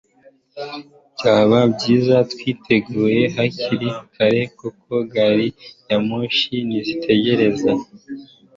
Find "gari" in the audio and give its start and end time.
5.11-5.47